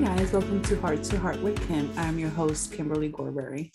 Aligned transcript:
guys, 0.00 0.32
welcome 0.32 0.62
to 0.62 0.80
Heart 0.80 1.02
to 1.02 1.18
Heart 1.18 1.40
with 1.40 1.66
Kim. 1.66 1.90
I'm 1.96 2.20
your 2.20 2.28
host, 2.28 2.72
Kimberly 2.72 3.10
Gorberry. 3.10 3.72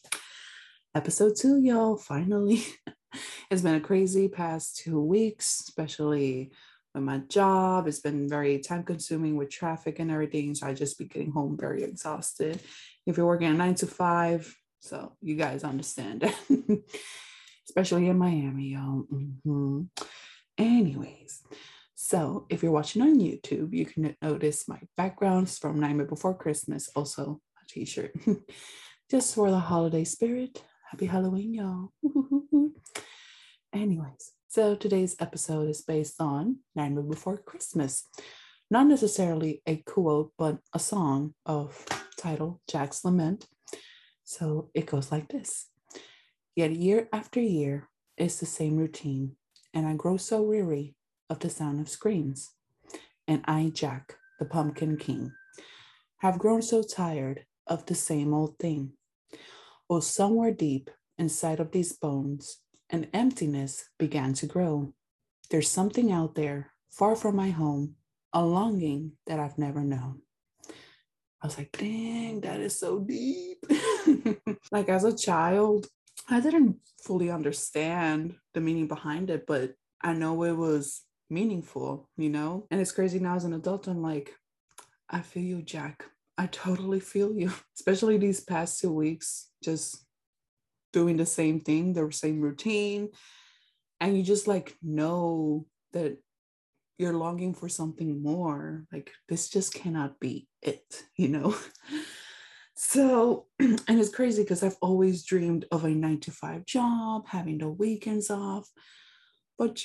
Episode 0.95 1.35
two, 1.35 1.59
y'all, 1.61 1.97
finally. 1.97 2.63
it's 3.51 3.61
been 3.61 3.75
a 3.75 3.81
crazy 3.81 4.29
past 4.29 4.77
two 4.77 5.01
weeks, 5.01 5.59
especially 5.59 6.53
with 6.95 7.03
my 7.03 7.17
job. 7.27 7.89
It's 7.89 7.99
been 7.99 8.29
very 8.29 8.59
time 8.59 8.83
consuming 8.83 9.35
with 9.35 9.49
traffic 9.49 9.99
and 9.99 10.09
everything. 10.09 10.55
So 10.55 10.65
I 10.65 10.73
just 10.73 10.97
be 10.97 11.05
getting 11.05 11.31
home 11.31 11.57
very 11.59 11.83
exhausted. 11.83 12.61
If 13.05 13.17
you're 13.17 13.25
working 13.25 13.49
a 13.49 13.53
nine 13.53 13.75
to 13.75 13.87
five, 13.87 14.55
so 14.79 15.17
you 15.21 15.35
guys 15.35 15.65
understand, 15.65 16.33
especially 17.67 18.07
in 18.07 18.17
Miami, 18.17 18.69
y'all. 18.69 19.07
Mm-hmm. 19.11 19.81
Anyways, 20.57 21.43
so 22.03 22.45
if 22.49 22.61
you're 22.61 22.73
watching 22.73 23.01
on 23.01 23.17
YouTube, 23.17 23.73
you 23.73 23.85
can 23.85 24.13
notice 24.21 24.67
my 24.67 24.77
backgrounds 24.97 25.57
from 25.57 25.79
Nightmare 25.79 26.05
Before 26.05 26.33
Christmas, 26.33 26.89
also 26.97 27.39
a 27.61 27.65
t-shirt. 27.69 28.11
Just 29.09 29.33
for 29.33 29.49
the 29.49 29.57
holiday 29.57 30.03
spirit. 30.03 30.61
Happy 30.91 31.05
Halloween, 31.05 31.53
y'all. 31.53 31.93
Anyways, 33.73 34.33
so 34.49 34.75
today's 34.75 35.15
episode 35.21 35.69
is 35.69 35.81
based 35.81 36.19
on 36.19 36.57
Nightmare 36.75 37.05
Before 37.05 37.37
Christmas. 37.37 38.05
Not 38.69 38.87
necessarily 38.87 39.61
a 39.65 39.77
quote, 39.77 40.33
but 40.37 40.57
a 40.73 40.79
song 40.79 41.33
of 41.45 41.85
title 42.19 42.59
Jack's 42.69 43.05
Lament. 43.05 43.47
So 44.25 44.71
it 44.73 44.87
goes 44.87 45.09
like 45.09 45.29
this. 45.29 45.69
Yet 46.53 46.73
year 46.73 47.07
after 47.13 47.39
year, 47.39 47.87
it's 48.17 48.41
the 48.41 48.45
same 48.45 48.75
routine, 48.75 49.37
and 49.73 49.87
I 49.87 49.93
grow 49.93 50.17
so 50.17 50.41
weary 50.41 50.95
of 51.33 51.39
the 51.39 51.49
sound 51.49 51.81
of 51.81 51.89
screams. 51.89 52.51
And 53.27 53.43
I, 53.45 53.71
Jack, 53.73 54.15
the 54.39 54.45
Pumpkin 54.45 54.97
King, 54.97 55.33
have 56.19 56.37
grown 56.37 56.61
so 56.61 56.83
tired 56.83 57.45
of 57.65 57.87
the 57.87 57.95
same 57.95 58.33
old 58.33 58.59
thing. 58.59 58.93
Oh, 59.89 59.99
somewhere 59.99 60.53
deep 60.53 60.91
inside 61.17 61.59
of 61.59 61.71
these 61.71 61.93
bones, 61.93 62.59
an 62.91 63.07
emptiness 63.13 63.89
began 63.97 64.33
to 64.33 64.45
grow. 64.45 64.93
There's 65.49 65.69
something 65.69 66.11
out 66.11 66.35
there, 66.35 66.71
far 66.91 67.15
from 67.15 67.35
my 67.35 67.49
home, 67.49 67.95
a 68.31 68.45
longing 68.45 69.13
that 69.25 69.39
I've 69.39 69.57
never 69.57 69.81
known. 69.81 70.21
I 71.41 71.47
was 71.47 71.57
like, 71.57 71.71
dang, 71.71 72.41
that 72.41 72.61
is 72.61 72.79
so 72.79 72.99
deep. 72.99 73.65
like 74.71 74.87
as 74.87 75.03
a 75.03 75.17
child, 75.17 75.87
I 76.29 76.39
didn't 76.39 76.77
fully 77.03 77.31
understand 77.31 78.35
the 78.53 78.61
meaning 78.61 78.87
behind 78.87 79.31
it, 79.31 79.45
but 79.47 79.73
I 80.01 80.13
know 80.13 80.43
it 80.43 80.55
was 80.55 81.01
meaningful, 81.29 82.09
you 82.17 82.29
know? 82.29 82.67
And 82.71 82.81
it's 82.81 82.91
crazy 82.91 83.19
now 83.19 83.35
as 83.35 83.43
an 83.43 83.53
adult, 83.53 83.87
I'm 83.87 84.01
like, 84.01 84.33
I 85.09 85.21
feel 85.21 85.43
you, 85.43 85.61
Jack. 85.61 86.05
I 86.37 86.47
totally 86.47 86.99
feel 86.99 87.33
you, 87.33 87.51
especially 87.77 88.17
these 88.17 88.39
past 88.39 88.79
two 88.79 88.91
weeks, 88.91 89.49
just 89.63 90.05
doing 90.91 91.17
the 91.17 91.25
same 91.25 91.59
thing, 91.59 91.93
the 91.93 92.11
same 92.11 92.41
routine. 92.41 93.09
And 93.99 94.17
you 94.17 94.23
just 94.23 94.47
like 94.47 94.75
know 94.81 95.65
that 95.93 96.17
you're 96.97 97.13
longing 97.13 97.53
for 97.53 97.69
something 97.69 98.21
more. 98.21 98.85
Like, 98.91 99.11
this 99.27 99.49
just 99.49 99.73
cannot 99.73 100.19
be 100.19 100.47
it, 100.61 101.03
you 101.15 101.29
know? 101.29 101.55
So, 102.75 103.45
and 103.59 103.81
it's 103.87 104.13
crazy 104.13 104.43
because 104.43 104.63
I've 104.63 104.77
always 104.81 105.23
dreamed 105.23 105.65
of 105.71 105.85
a 105.85 105.89
nine 105.89 106.19
to 106.21 106.31
five 106.31 106.65
job, 106.65 107.27
having 107.27 107.59
the 107.59 107.69
weekends 107.69 108.29
off. 108.29 108.69
But 109.57 109.83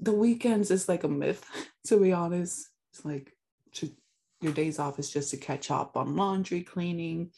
the 0.00 0.12
weekends 0.12 0.70
is 0.70 0.88
like 0.88 1.04
a 1.04 1.08
myth, 1.08 1.44
to 1.86 2.00
be 2.00 2.12
honest. 2.12 2.68
It's 2.92 3.04
like 3.04 3.32
to, 3.74 3.90
your 4.40 4.52
days 4.52 4.78
off 4.78 4.98
is 4.98 5.10
just 5.10 5.30
to 5.30 5.36
catch 5.36 5.70
up 5.70 5.96
on 5.96 6.16
laundry, 6.16 6.62
cleaning, 6.62 7.30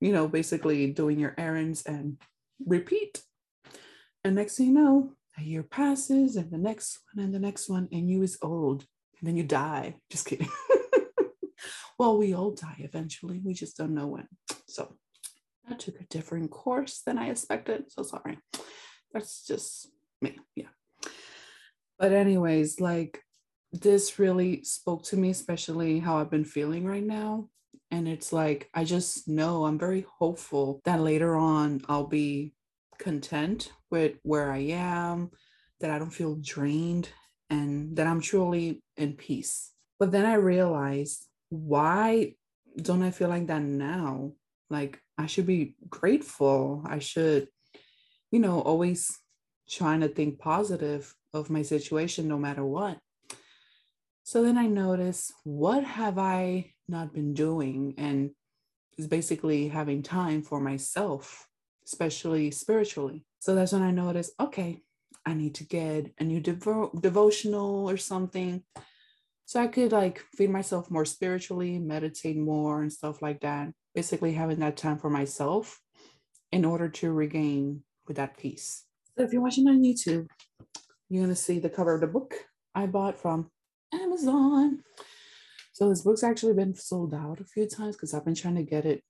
you 0.00 0.12
know, 0.12 0.28
basically 0.28 0.90
doing 0.92 1.18
your 1.18 1.34
errands 1.38 1.84
and 1.84 2.18
repeat. 2.64 3.22
And 4.24 4.34
next 4.34 4.56
thing 4.56 4.66
you 4.66 4.72
know, 4.72 5.12
a 5.38 5.42
year 5.42 5.62
passes 5.62 6.36
and 6.36 6.50
the 6.50 6.58
next 6.58 6.98
one 7.12 7.24
and 7.24 7.34
the 7.34 7.38
next 7.38 7.68
one, 7.68 7.88
and 7.92 8.10
you 8.10 8.22
is 8.22 8.38
old. 8.42 8.84
And 9.20 9.28
then 9.28 9.36
you 9.36 9.42
die. 9.42 9.96
Just 10.10 10.26
kidding. 10.26 10.48
well, 11.98 12.18
we 12.18 12.34
all 12.34 12.52
die 12.52 12.76
eventually. 12.78 13.40
We 13.42 13.54
just 13.54 13.76
don't 13.76 13.94
know 13.94 14.06
when. 14.06 14.28
So 14.68 14.94
I 15.68 15.74
took 15.74 16.00
a 16.00 16.04
different 16.04 16.50
course 16.50 17.02
than 17.04 17.18
I 17.18 17.30
expected. 17.30 17.90
So 17.90 18.02
sorry. 18.02 18.38
That's 19.12 19.44
just 19.46 19.88
me. 20.20 20.38
Yeah. 20.54 20.68
But, 21.98 22.12
anyways, 22.12 22.80
like 22.80 23.22
this 23.72 24.18
really 24.18 24.62
spoke 24.64 25.02
to 25.04 25.16
me, 25.16 25.30
especially 25.30 25.98
how 25.98 26.18
I've 26.18 26.30
been 26.30 26.44
feeling 26.44 26.86
right 26.86 27.04
now. 27.04 27.48
And 27.90 28.06
it's 28.06 28.32
like, 28.32 28.68
I 28.74 28.84
just 28.84 29.28
know 29.28 29.64
I'm 29.64 29.78
very 29.78 30.06
hopeful 30.18 30.80
that 30.84 31.00
later 31.00 31.36
on 31.36 31.82
I'll 31.88 32.06
be 32.06 32.54
content 32.98 33.72
with 33.90 34.14
where 34.22 34.52
I 34.52 34.58
am, 34.58 35.30
that 35.80 35.90
I 35.90 35.98
don't 35.98 36.10
feel 36.10 36.36
drained, 36.36 37.08
and 37.50 37.96
that 37.96 38.06
I'm 38.06 38.20
truly 38.20 38.82
in 38.96 39.14
peace. 39.14 39.72
But 39.98 40.12
then 40.12 40.26
I 40.26 40.34
realized, 40.34 41.26
why 41.48 42.34
don't 42.80 43.02
I 43.02 43.10
feel 43.10 43.28
like 43.28 43.46
that 43.46 43.62
now? 43.62 44.32
Like, 44.70 45.00
I 45.16 45.26
should 45.26 45.46
be 45.46 45.74
grateful. 45.88 46.84
I 46.86 46.98
should, 46.98 47.48
you 48.30 48.38
know, 48.38 48.60
always 48.60 49.18
trying 49.68 50.00
to 50.00 50.08
think 50.08 50.38
positive 50.38 51.14
of 51.32 51.50
my 51.50 51.62
situation 51.62 52.28
no 52.28 52.38
matter 52.38 52.64
what. 52.64 52.98
So 54.24 54.42
then 54.42 54.58
I 54.58 54.66
notice 54.66 55.32
what 55.44 55.84
have 55.84 56.18
I 56.18 56.72
not 56.88 57.12
been 57.12 57.34
doing? 57.34 57.94
And 57.96 58.30
is 58.98 59.06
basically 59.06 59.68
having 59.68 60.02
time 60.02 60.42
for 60.42 60.60
myself, 60.60 61.48
especially 61.86 62.50
spiritually. 62.50 63.24
So 63.38 63.54
that's 63.54 63.72
when 63.72 63.82
I 63.82 63.92
noticed, 63.92 64.32
okay, 64.40 64.82
I 65.24 65.34
need 65.34 65.54
to 65.56 65.64
get 65.64 66.12
a 66.18 66.24
new 66.24 66.40
devo- 66.40 67.00
devotional 67.00 67.88
or 67.88 67.96
something. 67.96 68.64
So 69.46 69.60
I 69.60 69.68
could 69.68 69.92
like 69.92 70.24
feed 70.34 70.50
myself 70.50 70.90
more 70.90 71.04
spiritually, 71.04 71.78
meditate 71.78 72.36
more 72.36 72.82
and 72.82 72.92
stuff 72.92 73.22
like 73.22 73.40
that. 73.40 73.72
Basically 73.94 74.32
having 74.32 74.58
that 74.58 74.76
time 74.76 74.98
for 74.98 75.08
myself 75.08 75.80
in 76.52 76.64
order 76.64 76.88
to 76.88 77.12
regain 77.12 77.82
with 78.06 78.16
that 78.16 78.36
peace. 78.36 78.84
So 79.18 79.24
if 79.24 79.32
you're 79.32 79.42
watching 79.42 79.66
on 79.66 79.82
YouTube, 79.82 80.28
you're 81.08 81.24
going 81.24 81.34
to 81.34 81.34
see 81.34 81.58
the 81.58 81.68
cover 81.68 81.92
of 81.92 82.02
the 82.02 82.06
book 82.06 82.34
I 82.72 82.86
bought 82.86 83.18
from 83.18 83.50
Amazon. 83.92 84.84
So 85.72 85.88
this 85.88 86.02
book's 86.02 86.22
actually 86.22 86.54
been 86.54 86.76
sold 86.76 87.12
out 87.12 87.40
a 87.40 87.44
few 87.44 87.66
times 87.66 87.96
because 87.96 88.14
I've 88.14 88.24
been 88.24 88.36
trying 88.36 88.54
to 88.54 88.62
get 88.62 88.86
it 88.86 89.02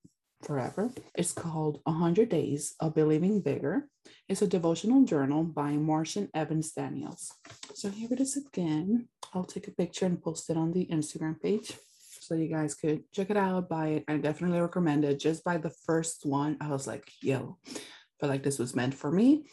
forever. 0.42 0.90
It's 1.14 1.32
called 1.32 1.80
100 1.84 2.30
Days 2.30 2.74
of 2.80 2.94
Believing 2.94 3.42
Bigger. 3.42 3.90
It's 4.30 4.40
a 4.40 4.46
devotional 4.46 5.04
journal 5.04 5.44
by 5.44 5.72
Marshawn 5.72 6.30
Evans 6.32 6.72
Daniels. 6.72 7.30
So 7.74 7.90
here 7.90 8.08
it 8.10 8.20
is 8.20 8.38
again. 8.38 9.08
I'll 9.34 9.44
take 9.44 9.68
a 9.68 9.72
picture 9.72 10.06
and 10.06 10.22
post 10.22 10.48
it 10.48 10.56
on 10.56 10.72
the 10.72 10.86
Instagram 10.86 11.38
page 11.38 11.74
so 12.18 12.34
you 12.34 12.48
guys 12.48 12.74
could 12.74 13.02
check 13.12 13.28
it 13.28 13.36
out, 13.36 13.68
buy 13.68 13.88
it. 13.88 14.04
I 14.08 14.16
definitely 14.16 14.60
recommend 14.60 15.04
it. 15.04 15.20
Just 15.20 15.44
by 15.44 15.58
the 15.58 15.74
first 15.84 16.24
one, 16.24 16.56
I 16.62 16.68
was 16.68 16.86
like, 16.86 17.12
yo, 17.20 17.58
I 17.66 17.72
feel 18.20 18.30
like 18.30 18.42
this 18.42 18.58
was 18.58 18.74
meant 18.74 18.94
for 18.94 19.12
me 19.12 19.44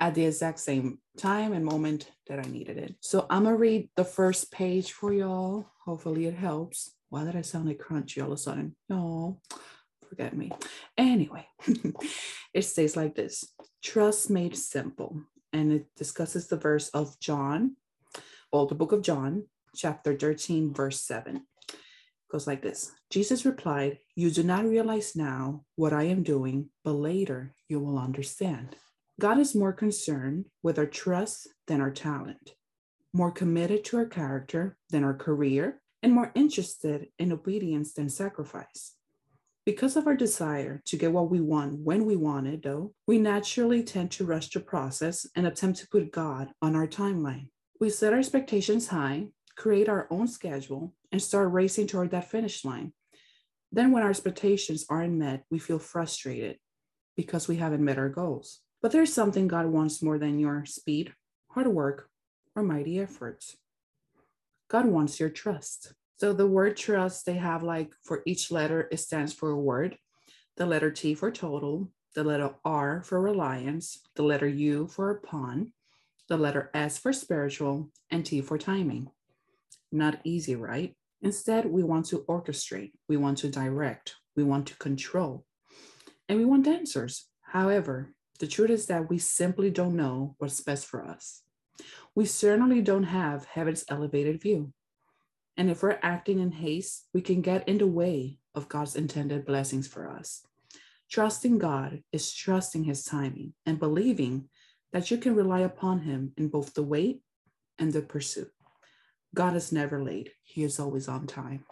at 0.00 0.14
the 0.14 0.26
exact 0.26 0.58
same 0.58 0.98
time 1.16 1.52
and 1.52 1.64
moment 1.64 2.10
that 2.28 2.38
I 2.38 2.48
needed 2.48 2.78
it. 2.78 2.94
So 3.00 3.26
I'm 3.30 3.44
gonna 3.44 3.56
read 3.56 3.88
the 3.96 4.04
first 4.04 4.50
page 4.50 4.92
for 4.92 5.12
y'all. 5.12 5.66
Hopefully 5.84 6.26
it 6.26 6.34
helps. 6.34 6.92
Why 7.08 7.24
did 7.24 7.36
I 7.36 7.42
sound 7.42 7.66
like 7.66 7.78
crunchy 7.78 8.22
all 8.22 8.32
of 8.32 8.38
a 8.38 8.38
sudden? 8.38 8.74
No, 8.88 9.40
forget 10.08 10.36
me. 10.36 10.50
Anyway, 10.96 11.46
it 12.54 12.62
says 12.62 12.96
like 12.96 13.14
this 13.14 13.44
Trust 13.82 14.30
made 14.30 14.56
simple. 14.56 15.20
And 15.52 15.72
it 15.72 15.86
discusses 15.96 16.48
the 16.48 16.56
verse 16.56 16.88
of 16.90 17.20
John, 17.20 17.76
well, 18.52 18.66
the 18.66 18.74
book 18.74 18.92
of 18.92 19.02
John, 19.02 19.44
chapter 19.74 20.16
13, 20.16 20.72
verse 20.72 21.00
7. 21.02 21.36
It 21.36 21.44
goes 22.30 22.46
like 22.46 22.62
this 22.62 22.92
Jesus 23.10 23.44
replied, 23.44 23.98
You 24.14 24.30
do 24.30 24.42
not 24.42 24.64
realize 24.64 25.14
now 25.14 25.64
what 25.76 25.92
I 25.92 26.04
am 26.04 26.22
doing, 26.22 26.70
but 26.84 26.92
later 26.92 27.54
you 27.68 27.80
will 27.80 27.98
understand. 27.98 28.76
God 29.22 29.38
is 29.38 29.54
more 29.54 29.72
concerned 29.72 30.46
with 30.64 30.80
our 30.80 30.86
trust 30.86 31.46
than 31.68 31.80
our 31.80 31.92
talent, 31.92 32.56
more 33.12 33.30
committed 33.30 33.84
to 33.84 33.98
our 33.98 34.04
character 34.04 34.76
than 34.90 35.04
our 35.04 35.14
career, 35.14 35.80
and 36.02 36.12
more 36.12 36.32
interested 36.34 37.06
in 37.20 37.30
obedience 37.30 37.92
than 37.92 38.08
sacrifice. 38.08 38.96
Because 39.64 39.94
of 39.94 40.08
our 40.08 40.16
desire 40.16 40.82
to 40.86 40.96
get 40.96 41.12
what 41.12 41.30
we 41.30 41.40
want 41.40 41.78
when 41.78 42.04
we 42.04 42.16
want 42.16 42.48
it, 42.48 42.64
though, 42.64 42.94
we 43.06 43.18
naturally 43.18 43.84
tend 43.84 44.10
to 44.10 44.24
rush 44.24 44.50
the 44.50 44.58
process 44.58 45.24
and 45.36 45.46
attempt 45.46 45.78
to 45.78 45.88
put 45.88 46.10
God 46.10 46.48
on 46.60 46.74
our 46.74 46.88
timeline. 46.88 47.46
We 47.78 47.90
set 47.90 48.12
our 48.12 48.18
expectations 48.18 48.88
high, 48.88 49.28
create 49.56 49.88
our 49.88 50.08
own 50.10 50.26
schedule, 50.26 50.94
and 51.12 51.22
start 51.22 51.52
racing 51.52 51.86
toward 51.86 52.10
that 52.10 52.28
finish 52.28 52.64
line. 52.64 52.92
Then, 53.70 53.92
when 53.92 54.02
our 54.02 54.10
expectations 54.10 54.84
aren't 54.90 55.14
met, 55.14 55.44
we 55.48 55.60
feel 55.60 55.78
frustrated 55.78 56.58
because 57.16 57.46
we 57.46 57.58
haven't 57.58 57.84
met 57.84 57.98
our 57.98 58.08
goals. 58.08 58.58
But 58.82 58.90
there's 58.90 59.12
something 59.12 59.46
God 59.46 59.66
wants 59.66 60.02
more 60.02 60.18
than 60.18 60.40
your 60.40 60.64
speed, 60.66 61.14
hard 61.50 61.68
work, 61.68 62.08
or 62.56 62.64
mighty 62.64 62.98
efforts. 62.98 63.56
God 64.68 64.86
wants 64.86 65.20
your 65.20 65.30
trust. 65.30 65.94
So 66.18 66.32
the 66.32 66.46
word 66.46 66.76
trust, 66.76 67.24
they 67.24 67.34
have 67.34 67.62
like 67.62 67.92
for 68.02 68.22
each 68.26 68.50
letter, 68.50 68.88
it 68.90 68.98
stands 68.98 69.32
for 69.32 69.50
a 69.50 69.58
word. 69.58 69.96
The 70.56 70.66
letter 70.66 70.90
T 70.90 71.14
for 71.14 71.30
total, 71.30 71.90
the 72.14 72.24
letter 72.24 72.54
R 72.64 73.02
for 73.02 73.20
reliance, 73.20 74.00
the 74.16 74.22
letter 74.22 74.48
U 74.48 74.86
for 74.88 75.10
upon, 75.10 75.72
the 76.28 76.36
letter 76.36 76.70
S 76.74 76.98
for 76.98 77.12
spiritual, 77.12 77.90
and 78.10 78.26
T 78.26 78.40
for 78.40 78.58
timing. 78.58 79.10
Not 79.90 80.20
easy, 80.24 80.56
right? 80.56 80.94
Instead, 81.22 81.66
we 81.66 81.82
want 81.82 82.06
to 82.06 82.24
orchestrate, 82.28 82.92
we 83.08 83.16
want 83.16 83.38
to 83.38 83.48
direct, 83.48 84.16
we 84.36 84.42
want 84.42 84.66
to 84.66 84.76
control, 84.76 85.44
and 86.28 86.38
we 86.38 86.44
want 86.44 86.66
answers. 86.66 87.28
However, 87.42 88.12
the 88.42 88.48
truth 88.48 88.70
is 88.70 88.86
that 88.86 89.08
we 89.08 89.18
simply 89.18 89.70
don't 89.70 89.94
know 89.94 90.34
what's 90.38 90.60
best 90.62 90.86
for 90.86 91.04
us. 91.06 91.42
We 92.16 92.26
certainly 92.26 92.82
don't 92.82 93.04
have 93.04 93.44
heaven's 93.44 93.84
elevated 93.88 94.42
view. 94.42 94.72
And 95.56 95.70
if 95.70 95.80
we're 95.80 96.00
acting 96.02 96.40
in 96.40 96.50
haste, 96.50 97.06
we 97.14 97.20
can 97.20 97.40
get 97.40 97.68
in 97.68 97.78
the 97.78 97.86
way 97.86 98.40
of 98.56 98.68
God's 98.68 98.96
intended 98.96 99.46
blessings 99.46 99.86
for 99.86 100.10
us. 100.10 100.44
Trusting 101.08 101.58
God 101.58 102.02
is 102.10 102.34
trusting 102.34 102.82
his 102.82 103.04
timing 103.04 103.54
and 103.64 103.78
believing 103.78 104.48
that 104.92 105.12
you 105.12 105.18
can 105.18 105.36
rely 105.36 105.60
upon 105.60 106.00
him 106.00 106.32
in 106.36 106.48
both 106.48 106.74
the 106.74 106.82
wait 106.82 107.22
and 107.78 107.92
the 107.92 108.02
pursuit. 108.02 108.50
God 109.36 109.54
is 109.54 109.70
never 109.70 110.02
late, 110.02 110.30
he 110.42 110.64
is 110.64 110.80
always 110.80 111.06
on 111.06 111.28
time. 111.28 111.64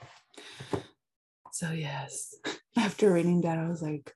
So, 1.51 1.73
yes, 1.73 2.33
after 2.77 3.13
reading 3.13 3.41
that, 3.41 3.59
I 3.59 3.69
was 3.69 3.83
like, 3.83 4.15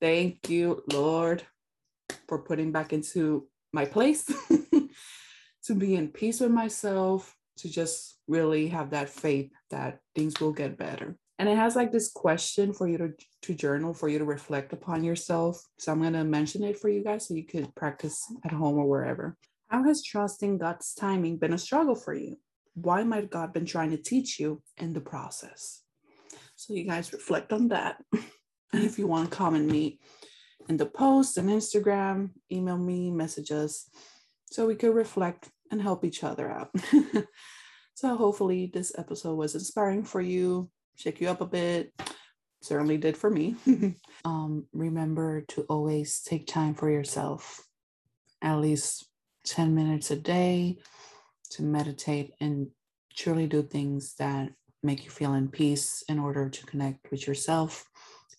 thank 0.00 0.48
you, 0.48 0.82
Lord, 0.92 1.42
for 2.28 2.38
putting 2.38 2.72
back 2.72 2.92
into 2.92 3.46
my 3.72 3.84
place 3.84 4.24
to 5.64 5.74
be 5.74 5.94
in 5.94 6.08
peace 6.08 6.40
with 6.40 6.50
myself, 6.50 7.34
to 7.58 7.68
just 7.68 8.18
really 8.26 8.68
have 8.68 8.90
that 8.90 9.08
faith 9.08 9.50
that 9.70 10.00
things 10.14 10.40
will 10.40 10.52
get 10.52 10.78
better. 10.78 11.16
And 11.38 11.48
it 11.48 11.56
has 11.56 11.76
like 11.76 11.92
this 11.92 12.10
question 12.10 12.72
for 12.72 12.88
you 12.88 12.98
to, 12.98 13.12
to 13.42 13.54
journal 13.54 13.94
for 13.94 14.08
you 14.08 14.18
to 14.18 14.24
reflect 14.24 14.72
upon 14.72 15.04
yourself. 15.04 15.62
So 15.78 15.92
i'm 15.92 16.00
going 16.00 16.14
to 16.14 16.24
mention 16.24 16.64
it 16.64 16.78
for 16.78 16.88
you 16.88 17.04
guys 17.04 17.28
so 17.28 17.34
you 17.34 17.46
could 17.46 17.72
practice 17.76 18.20
at 18.44 18.52
home 18.52 18.78
or 18.78 18.86
wherever. 18.86 19.36
How 19.68 19.84
has 19.84 20.02
trusting 20.02 20.58
god's 20.58 20.94
timing 20.94 21.36
been 21.36 21.52
a 21.52 21.58
struggle 21.58 21.94
for 21.94 22.14
you? 22.14 22.36
Why 22.74 23.04
might 23.04 23.30
god 23.30 23.52
been 23.52 23.66
trying 23.66 23.90
to 23.90 23.96
teach 23.96 24.40
you 24.40 24.62
in 24.78 24.92
the 24.92 25.00
process? 25.00 25.82
So 26.56 26.74
you 26.74 26.84
guys 26.84 27.12
reflect 27.12 27.52
on 27.52 27.68
that 27.68 28.02
and 28.72 28.84
if 28.84 28.98
you 28.98 29.06
want 29.06 29.30
to 29.30 29.36
come 29.36 29.54
and 29.54 29.66
meet 29.66 30.00
in 30.68 30.76
the 30.76 30.86
post 30.86 31.38
and 31.38 31.48
instagram 31.48 32.30
email 32.52 32.78
me 32.78 33.10
message 33.10 33.50
us 33.50 33.88
so 34.46 34.66
we 34.66 34.74
could 34.74 34.94
reflect 34.94 35.48
and 35.70 35.82
help 35.82 36.04
each 36.04 36.24
other 36.24 36.50
out 36.50 36.70
so 37.94 38.16
hopefully 38.16 38.70
this 38.72 38.92
episode 38.98 39.34
was 39.34 39.54
inspiring 39.54 40.02
for 40.02 40.20
you 40.20 40.70
shake 40.98 41.20
you 41.20 41.28
up 41.28 41.40
a 41.40 41.46
bit. 41.46 41.92
Certainly 42.60 42.98
did 42.98 43.16
for 43.16 43.30
me. 43.30 43.54
um, 44.24 44.66
remember 44.72 45.42
to 45.42 45.62
always 45.62 46.20
take 46.20 46.46
time 46.46 46.74
for 46.74 46.90
yourself, 46.90 47.64
at 48.42 48.58
least 48.58 49.06
10 49.46 49.74
minutes 49.74 50.10
a 50.10 50.16
day 50.16 50.78
to 51.52 51.62
meditate 51.62 52.32
and 52.40 52.66
truly 53.14 53.46
do 53.46 53.62
things 53.62 54.14
that 54.18 54.50
make 54.82 55.04
you 55.04 55.10
feel 55.10 55.34
in 55.34 55.48
peace 55.48 56.02
in 56.08 56.18
order 56.18 56.48
to 56.48 56.66
connect 56.66 57.10
with 57.10 57.26
yourself, 57.26 57.84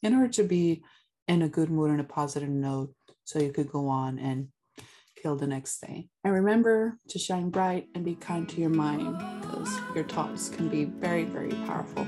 in 0.03 0.15
order 0.15 0.29
to 0.29 0.43
be 0.43 0.83
in 1.27 1.41
a 1.41 1.49
good 1.49 1.69
mood 1.69 1.91
and 1.91 2.01
a 2.01 2.03
positive 2.03 2.49
note 2.49 2.93
so 3.23 3.39
you 3.39 3.51
could 3.51 3.71
go 3.71 3.87
on 3.87 4.17
and 4.17 4.47
kill 5.21 5.35
the 5.35 5.47
next 5.47 5.79
day. 5.81 6.07
And 6.23 6.33
remember 6.33 6.97
to 7.09 7.19
shine 7.19 7.49
bright 7.49 7.87
and 7.93 8.03
be 8.05 8.15
kind 8.15 8.47
to 8.49 8.61
your 8.61 8.69
mind 8.69 9.17
because 9.41 9.77
your 9.93 10.05
thoughts 10.05 10.49
can 10.49 10.69
be 10.69 10.85
very, 10.85 11.25
very 11.25 11.51
powerful. 11.65 12.07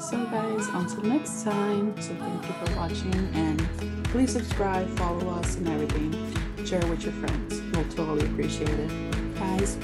So, 0.00 0.24
guys, 0.26 0.66
until 0.68 1.02
next 1.04 1.44
time. 1.44 1.94
So, 2.02 2.14
thank 2.16 2.46
you 2.46 2.52
for 2.64 2.76
watching 2.76 3.14
and 3.34 4.04
please 4.06 4.32
subscribe, 4.32 4.88
follow 4.98 5.30
us, 5.30 5.56
and 5.56 5.68
everything. 5.68 6.12
Share 6.66 6.84
with 6.86 7.04
your 7.04 7.12
friends. 7.12 7.60
We'll 7.72 7.84
totally 7.84 8.26
appreciate 8.26 8.68
it. 8.68 9.34
Guys, 9.36 9.76